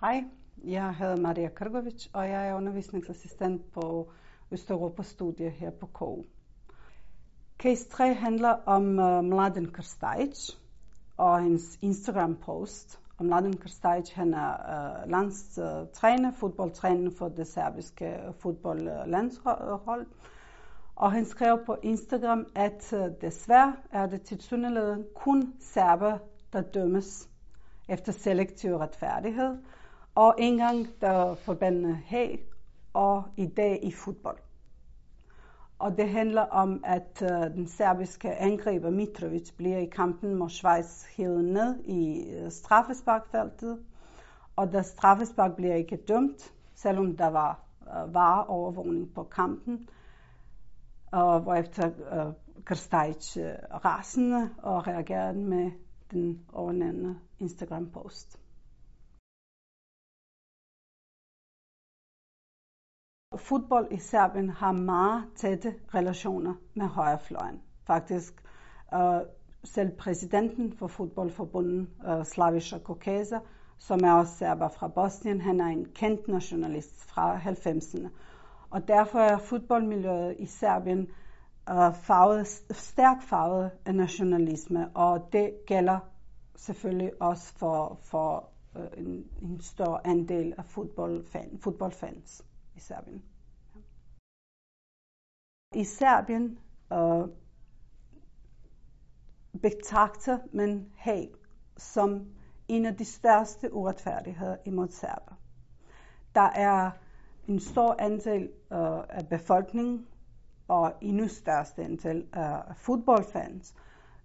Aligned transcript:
Hej, 0.00 0.24
jeg 0.64 0.94
hedder 0.94 1.16
Maria 1.16 1.48
Krgovic, 1.48 2.06
og 2.12 2.28
jeg 2.28 2.48
er 2.48 2.54
undervisningsassistent 2.54 3.72
på 3.72 4.12
Østeuropa 4.50 5.02
Studie 5.02 5.50
her 5.50 5.70
på 5.70 5.86
KU. 5.86 6.22
Case 7.58 7.88
3 7.88 8.14
handler 8.14 8.48
om 8.66 8.82
uh, 8.82 9.24
Mladen 9.24 9.70
Krstajic 9.72 10.56
og 11.16 11.42
hans 11.42 11.78
Instagram-post. 11.82 13.00
Og 13.18 13.24
Mladen 13.24 13.56
Krstajic 13.56 14.10
han 14.12 14.34
er 14.34 14.52
uh, 15.04 15.10
landstræner, 15.10 16.32
fodboldtræner 16.32 17.10
for 17.18 17.28
det 17.28 17.46
serbiske 17.46 18.06
øh, 18.06 18.34
fodboldlandshold. 18.34 20.06
Og 20.96 21.12
han 21.12 21.24
skrev 21.24 21.58
på 21.66 21.76
Instagram, 21.82 22.46
at 22.54 22.92
uh, 22.92 23.20
desværre 23.20 23.76
er 23.92 24.06
det 24.06 24.22
til 24.22 24.38
kun 25.14 25.54
serber, 25.60 26.18
der 26.52 26.60
dømmes 26.62 27.28
efter 27.88 28.12
selektiv 28.12 28.76
retfærdighed, 28.76 29.56
og 30.14 30.34
en 30.38 30.56
gang 30.56 30.86
der 31.00 31.34
forbandet 31.34 31.96
hey 31.96 32.40
og 32.92 33.22
i 33.36 33.46
dag 33.46 33.80
i 33.82 33.92
fodbold. 33.92 34.38
Og 35.78 35.96
det 35.96 36.08
handler 36.08 36.42
om, 36.42 36.84
at 36.84 37.22
uh, 37.22 37.28
den 37.28 37.66
serbiske 37.68 38.34
angriber 38.34 38.90
Mitrovic 38.90 39.50
bliver 39.56 39.78
i 39.78 39.86
kampen 39.86 40.34
mod 40.34 40.48
Schweiz 40.48 41.04
hævet 41.16 41.44
ned 41.44 41.84
i 41.84 42.24
uh, 42.42 42.50
straffesparkfeltet. 42.50 43.78
Og 44.56 44.72
da 44.72 44.82
straffespark 44.82 45.56
bliver 45.56 45.74
ikke 45.74 45.96
dømt, 46.08 46.54
selvom 46.74 47.16
der 47.16 47.26
var 47.28 47.60
uh, 47.80 48.14
vareovervågning 48.14 49.14
på 49.14 49.22
kampen. 49.22 49.88
Og 51.12 51.40
hvorefter 51.40 51.88
uh, 51.88 52.32
Krstajic 52.64 53.36
uh, 53.36 53.42
rasende 53.84 54.50
og 54.62 54.86
reagerede 54.86 55.38
med 55.38 55.70
den 56.10 56.40
ovennævnte 56.52 57.16
Instagram-post. 57.38 58.40
Fodbold 63.40 63.92
i 63.92 63.96
Serbien 63.96 64.50
har 64.50 64.72
meget 64.72 65.24
tætte 65.36 65.74
relationer 65.94 66.54
med 66.74 66.86
højrefløjen. 66.86 67.60
Faktisk 67.86 68.44
øh, 68.94 69.20
selv 69.64 69.96
præsidenten 69.96 70.72
for 70.72 70.86
fodboldforbundet, 70.86 71.88
øh, 72.08 72.24
Slaviša 72.24 72.78
Kokeza, 72.78 73.38
som 73.78 74.00
er 74.04 74.12
også 74.12 74.36
serber 74.36 74.68
fra 74.68 74.88
Bosnien, 74.88 75.40
han 75.40 75.60
er 75.60 75.66
en 75.66 75.84
kendt 75.94 76.28
nationalist 76.28 77.04
fra 77.04 77.38
90'erne. 77.38 78.08
Og 78.70 78.88
derfor 78.88 79.18
er 79.18 79.38
fodboldmiljøet 79.38 80.36
i 80.38 80.46
Serbien 80.46 81.00
øh, 81.70 81.94
farvet, 81.94 82.46
stærkt 82.70 83.24
farvet 83.24 83.70
af 83.86 83.94
nationalisme, 83.94 84.88
og 84.94 85.28
det 85.32 85.52
gælder 85.66 85.98
selvfølgelig 86.56 87.22
også 87.22 87.54
for, 87.56 87.98
for 88.02 88.48
øh, 88.76 88.86
en, 88.96 89.24
en 89.42 89.60
stor 89.60 90.00
andel 90.04 90.54
af 90.58 90.64
fodboldfan, 90.64 91.58
fodboldfans 91.60 92.44
i 92.76 92.80
Serbien. 92.80 93.22
I 95.74 95.84
Serbien 95.84 96.58
øh, 96.92 97.28
betragter 99.62 100.38
man 100.52 100.92
Haag 100.96 101.34
som 101.76 102.26
en 102.68 102.86
af 102.86 102.96
de 102.96 103.04
største 103.04 103.72
uretfærdigheder 103.72 104.56
imod 104.64 104.88
serber. 104.88 105.34
Der 106.34 106.50
er 106.54 106.90
en 107.48 107.60
stor 107.60 107.96
andel 107.98 108.42
øh, 108.72 108.98
af 109.08 109.28
befolkningen 109.30 110.06
og 110.68 110.92
endnu 111.00 111.28
største 111.28 111.82
antal 111.84 112.26
af 112.32 112.76
fodboldfans, 112.76 113.74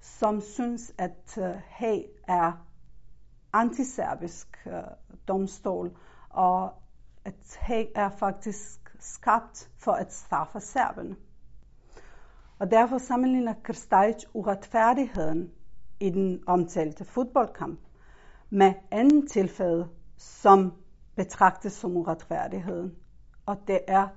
som 0.00 0.40
synes, 0.40 0.94
at 0.98 1.38
øh, 1.38 1.54
Haag 1.66 2.08
er 2.28 2.66
antiserbisk 3.52 4.66
øh, 4.66 4.82
domstol, 5.28 5.96
og 6.30 6.72
at 7.24 7.58
Haag 7.60 7.92
er 7.94 8.08
faktisk 8.08 8.96
skabt 8.98 9.70
for 9.78 9.92
at 9.92 10.12
straffe 10.12 10.60
serberne. 10.60 11.16
Og 12.58 12.70
derfor 12.70 12.98
sammenligner 12.98 13.54
Krstajic 13.62 14.24
uretfærdigheden 14.34 15.50
i 16.00 16.10
den 16.10 16.42
omtalte 16.46 17.04
fodboldkamp 17.04 17.80
med 18.50 18.72
anden 18.90 19.26
tilfælde, 19.26 19.88
som 20.16 20.72
betragtes 21.16 21.72
som 21.72 21.96
uretfærdigheden. 21.96 22.94
Og 23.46 23.56
det 23.66 23.80
er 23.88 24.08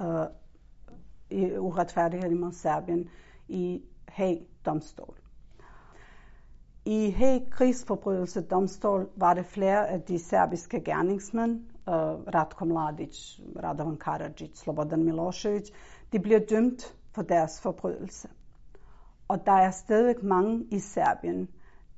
øh, 0.00 1.62
uretfærdigheden 1.62 2.40
mod 2.40 2.52
Serbien 2.52 3.08
i 3.48 3.82
Hague 4.08 4.46
domstol. 4.66 5.16
I 6.84 7.10
Hague 7.10 7.50
krigsforbrydelse 7.50 8.42
domstol 8.42 9.08
var 9.16 9.34
det 9.34 9.46
flere 9.46 9.88
af 9.88 10.02
de 10.02 10.18
serbiske 10.18 10.80
gerningsmænd, 10.84 11.60
øh, 11.88 11.94
Ratko 12.34 12.64
Mladic, 12.64 13.40
Radovan 13.62 13.98
Karadžić, 14.04 14.56
Slobodan 14.56 15.08
Milošević, 15.08 15.72
de 16.12 16.20
blev 16.20 16.40
dømt 16.50 16.96
for 17.14 17.22
deres 17.22 17.60
forbrydelse. 17.60 18.28
Og 19.28 19.46
der 19.46 19.52
er 19.52 19.70
stadig 19.70 20.24
mange 20.24 20.64
i 20.70 20.78
Serbien, 20.78 21.48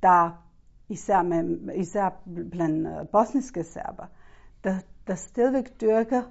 der 0.03 0.43
især, 0.89 1.23
med, 1.23 1.75
især 1.75 2.23
blandt 2.51 2.89
uh, 2.89 3.09
bosniske 3.13 3.65
serber, 3.65 4.07
der, 4.65 4.79
der 5.07 5.15
stadig 5.15 5.65
dyrker 5.81 6.23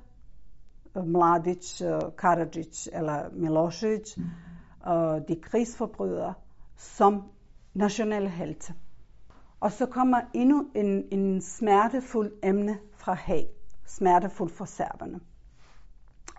uh, 0.95 1.07
Mladic, 1.07 1.81
uh, 1.81 2.11
Karadžić 2.17 2.89
eller 2.93 3.29
Milošević, 3.29 4.19
uh, 4.19 5.27
de 5.27 5.41
krigsforbrydere, 5.41 6.33
som 6.75 7.23
nationale 7.73 8.29
helte. 8.29 8.73
Og 9.59 9.71
så 9.71 9.85
kommer 9.85 10.21
endnu 10.33 10.65
en, 10.75 11.03
en 11.11 11.41
smertefuld 11.41 12.31
emne 12.43 12.77
fra 12.97 13.13
Haag, 13.13 13.47
smertefuld 13.85 14.49
for 14.49 14.65
serberne. 14.65 15.19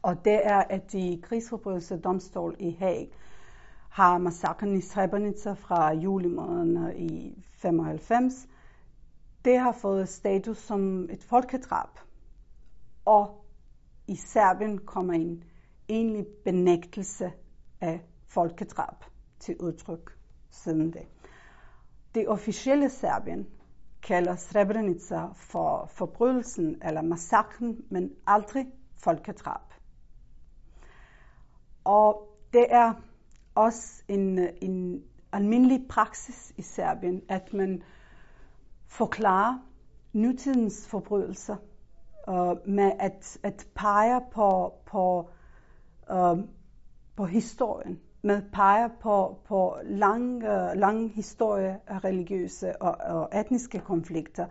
Og 0.06 0.24
det 0.24 0.46
er, 0.46 0.58
at 0.58 0.92
de 0.92 1.20
krigsforbrydelser 1.22 1.96
domstol 1.96 2.56
i 2.58 2.76
Haag 2.78 3.12
har 3.90 4.18
massakren 4.18 4.76
i 4.76 4.80
Srebrenica 4.80 5.52
fra 5.52 5.92
juli 5.92 6.28
måned 6.28 6.94
i 6.96 7.44
95. 7.52 8.48
Det 9.44 9.58
har 9.58 9.72
fået 9.72 10.08
status 10.08 10.58
som 10.58 11.08
et 11.10 11.22
folkedrab. 11.22 11.88
Og 13.04 13.44
i 14.06 14.16
Serbien 14.16 14.78
kommer 14.78 15.12
en 15.14 15.44
egentlig 15.88 16.26
benægtelse 16.44 17.32
af 17.80 18.00
folkedrab 18.28 19.04
til 19.40 19.56
udtryk 19.60 20.18
siden 20.50 20.92
det. 20.92 21.06
Det 22.14 22.28
officielle 22.28 22.90
Serbien 22.90 23.46
kalder 24.02 24.36
Srebrenica 24.36 25.26
for 25.34 25.86
forbrydelsen 25.86 26.82
eller 26.82 27.02
massakren, 27.02 27.84
men 27.90 28.10
aldrig 28.26 28.66
folkedrab. 28.96 29.75
Og 31.86 32.28
det 32.52 32.66
er 32.68 32.92
også 33.54 34.02
en, 34.08 34.38
en 34.62 35.02
almindelig 35.32 35.88
praksis 35.88 36.52
i 36.56 36.62
Serbien, 36.62 37.22
at 37.28 37.52
man 37.52 37.82
forklarer 38.88 39.58
nutidens 40.12 40.88
forbrydelser 40.88 41.56
øh, 42.28 42.68
med 42.68 42.92
at, 42.98 43.38
at 43.42 43.66
pege 43.74 44.20
på, 44.32 44.72
på, 44.86 45.28
øh, 46.10 46.38
på 47.16 47.24
historien, 47.24 48.00
med 48.22 48.42
pege 48.52 48.90
på, 49.00 49.38
på 49.44 49.76
lang, 49.84 50.36
uh, 50.36 50.72
lang 50.74 51.14
historie 51.14 51.78
af 51.86 52.04
religiøse 52.04 52.82
og, 52.82 53.16
og 53.16 53.40
etniske 53.40 53.78
konflikter, 53.78 54.46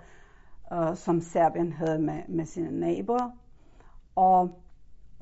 uh, 0.72 0.96
som 0.96 1.22
Serbien 1.22 1.72
havde 1.72 2.00
med, 2.00 2.22
med 2.28 2.46
sine 2.46 2.80
naboer. 2.80 3.32
Og 4.16 4.65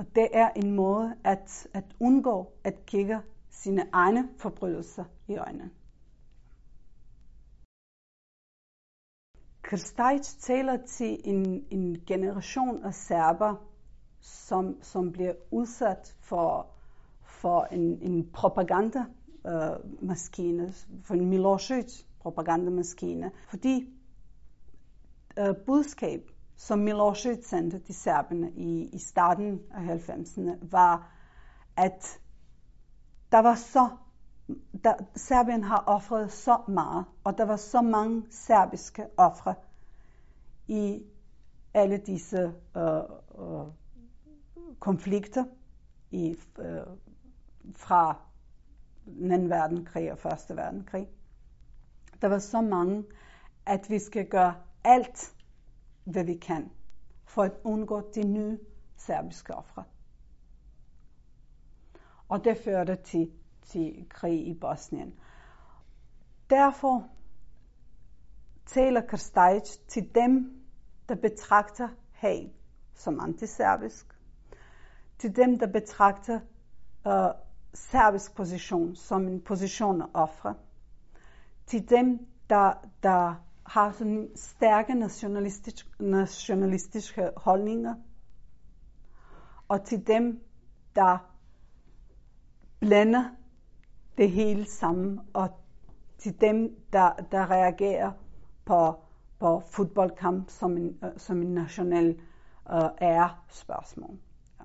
og 0.03 0.15
det 0.15 0.27
er 0.33 0.49
en 0.55 0.71
måde 0.71 1.15
at, 1.23 1.67
at 1.73 1.83
undgå 1.99 2.51
at 2.63 2.85
kigge 2.85 3.19
sine 3.49 3.89
egne 3.91 4.29
forbrydelser 4.37 5.03
i 5.27 5.37
øjnene. 5.37 5.71
Krstajic 9.61 10.27
taler 10.39 10.77
til 10.85 11.21
en, 11.23 11.65
en 11.71 12.03
generation 12.07 12.83
af 12.83 12.93
serber, 12.93 13.55
som, 14.21 14.77
som 14.81 15.11
bliver 15.11 15.33
udsat 15.51 16.15
for, 16.19 16.67
for 17.25 17.63
en, 17.63 18.01
en 18.01 18.31
propagandamaskine, 18.31 20.73
for 21.03 21.13
en 21.13 21.29
Milosevic 21.29 22.03
propagandamaskine, 22.19 23.31
fordi 23.47 23.89
uh, 25.39 25.55
budskab 25.65 26.32
som 26.55 26.79
Milošević 26.79 27.43
sendte 27.43 27.79
til 27.79 27.95
serberne 27.95 28.51
i, 28.51 28.89
i 28.93 28.97
starten 28.97 29.61
af 29.71 30.09
90'erne, 30.09 30.57
var, 30.61 31.11
at 31.77 32.19
der 33.31 33.39
var 33.39 33.55
så, 33.55 33.89
der, 34.83 34.93
Serbien 35.15 35.63
har 35.63 35.83
offret 35.87 36.31
så 36.31 36.57
meget, 36.67 37.05
og 37.23 37.37
der 37.37 37.45
var 37.45 37.55
så 37.55 37.81
mange 37.81 38.25
serbiske 38.29 39.05
ofre 39.17 39.55
i 40.67 41.03
alle 41.73 41.97
disse 41.97 42.53
øh, 42.77 42.97
øh, 43.39 43.67
konflikter 44.79 45.45
i, 46.11 46.35
øh, 46.59 46.81
fra 47.75 48.13
2. 49.05 49.11
verdenskrig 49.27 50.11
og 50.11 50.17
første 50.17 50.55
verdenskrig. 50.55 51.07
Der 52.21 52.27
var 52.27 52.39
så 52.39 52.61
mange, 52.61 53.03
at 53.65 53.89
vi 53.89 53.99
skal 53.99 54.25
gøre 54.27 54.55
alt 54.83 55.33
hvad 56.03 56.23
vi 56.23 56.35
kan 56.35 56.71
for 57.25 57.43
at 57.43 57.53
undgå 57.63 58.11
de 58.15 58.27
nye 58.27 58.59
serbiske 58.97 59.55
ofre. 59.55 59.83
Og 62.29 62.43
det 62.43 62.57
førte 62.57 62.95
til, 62.95 63.31
til 63.65 64.05
krig 64.09 64.47
i 64.47 64.53
Bosnien. 64.53 65.13
Derfor 66.49 67.07
taler 68.65 69.01
Krstajic 69.01 69.77
til 69.87 70.15
dem, 70.15 70.63
der 71.09 71.15
betragter 71.15 71.89
Haag 72.11 72.55
som 72.93 73.19
antiserbisk, 73.19 74.05
til 75.17 75.35
dem, 75.35 75.59
der 75.59 75.67
betragter 75.67 76.39
uh, 77.05 77.31
serbisk 77.73 78.35
position 78.35 78.95
som 78.95 79.27
en 79.27 79.41
position 79.41 80.01
af 80.01 80.05
ofre, 80.13 80.55
til 81.65 81.89
dem, 81.89 82.27
der, 82.49 82.73
der 83.03 83.35
har 83.65 83.91
sådan 83.91 84.29
stærke 84.35 84.93
nationalistisk, 84.93 85.99
nationalistiske 85.99 87.29
holdninger, 87.37 87.95
og 89.67 89.83
til 89.85 90.07
dem, 90.07 90.43
der 90.95 91.17
blander 92.79 93.29
det 94.17 94.31
hele 94.31 94.65
sammen, 94.65 95.19
og 95.33 95.49
til 96.17 96.41
dem, 96.41 96.75
der, 96.93 97.13
der 97.31 97.51
reagerer 97.51 98.11
på, 98.65 98.95
på 99.39 99.59
fodboldkamp 99.59 100.49
som 100.49 100.77
en, 100.77 100.99
øh, 101.03 101.09
som 101.17 101.41
en 101.41 101.53
national 101.53 102.19
uh, 102.73 102.89
ære-spørgsmål. 103.01 104.17
Ja. 104.59 104.63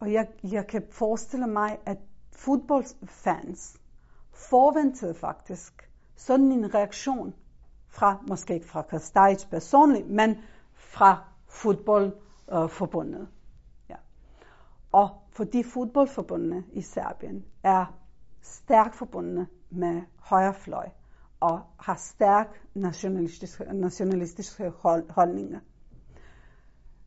Og 0.00 0.12
jeg, 0.12 0.28
jeg 0.42 0.66
kan 0.66 0.82
forestille 0.90 1.46
mig, 1.46 1.78
at 1.86 1.98
fodboldfans 2.32 3.80
forventede 4.32 5.14
faktisk 5.14 5.90
sådan 6.16 6.52
en 6.52 6.74
reaktion 6.74 7.34
fra, 7.88 8.24
måske 8.28 8.54
ikke 8.54 8.66
fra 8.66 8.82
Kastajic 8.82 9.44
personligt, 9.50 10.10
men 10.10 10.36
fra 10.74 11.24
fodboldforbundet. 11.46 13.28
Ja. 13.88 13.96
Og 14.92 15.10
fordi 15.30 15.62
fodboldforbundene 15.62 16.64
i 16.72 16.82
Serbien 16.82 17.44
er 17.62 17.86
stærkt 18.40 18.94
forbundne 18.94 19.46
med 19.70 20.02
højrefløj 20.18 20.88
og 21.40 21.60
har 21.80 21.94
stærk 21.94 22.62
nationalistiske, 22.74 23.64
nationalistiske 23.64 24.72
holdninger, 25.10 25.60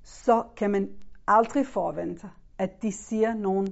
så 0.03 0.43
kan 0.57 0.71
man 0.71 0.89
aldrig 1.27 1.67
forvente, 1.67 2.29
at 2.57 2.81
de 2.81 2.91
siger 2.91 3.33
nogen 3.33 3.67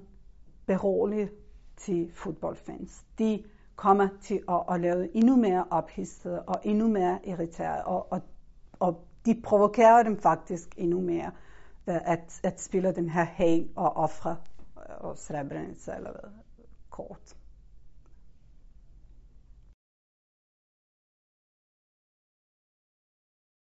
berolige 0.65 1.29
til 1.77 2.11
fodboldfans. 2.13 3.05
De 3.19 3.43
kommer 3.75 4.07
til 4.21 4.41
at, 4.49 4.63
at 4.71 4.81
lave 4.81 5.15
endnu 5.15 5.35
mere 5.35 5.65
ophidsede 5.69 6.41
og 6.41 6.55
endnu 6.63 6.87
mere 6.87 7.19
irriteret, 7.23 7.83
og, 7.83 8.11
og, 8.11 8.21
og 8.79 9.07
de 9.25 9.41
provokerer 9.43 10.03
dem 10.03 10.21
faktisk 10.21 10.75
endnu 10.77 11.01
mere 11.01 11.31
øh, 11.87 12.11
at, 12.11 12.39
at 12.43 12.61
spille 12.61 12.95
den 12.95 13.09
her 13.09 13.23
hej 13.23 13.67
og 13.75 13.97
ofre 13.97 14.37
øh, 14.77 14.95
og 14.97 15.17
Srebrenica 15.17 15.95
eller 15.95 16.11
hvad, 16.11 16.31
kort. 16.89 17.35